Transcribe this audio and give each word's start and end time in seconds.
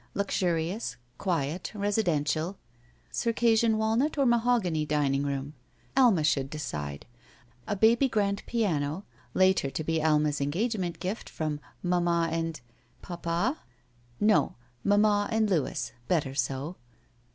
Luxurious. 0.15 0.95
Quiet. 1.19 1.71
Residential. 1.75 2.57
Circassian 3.11 3.77
walnut 3.77 4.17
or 4.17 4.25
mahogany 4.25 4.83
dining 4.83 5.21
room? 5.21 5.53
Alma 5.95 6.23
should 6.23 6.49
decide. 6.49 7.05
A 7.67 7.75
baby 7.75 8.09
grand 8.09 8.41
piano. 8.47 9.05
Later 9.35 9.69
to 9.69 9.83
be 9.83 10.01
Alma's 10.01 10.41
engagement 10.41 10.99
gift 10.99 11.29
from 11.29 11.59
"mamma 11.83 12.29
and— 12.31 12.61
papa.'* 13.03 13.59
No, 14.19 14.55
"mamma 14.83 15.29
and 15.31 15.51
Louis." 15.51 15.91
Better 16.07 16.33
so. 16.33 16.77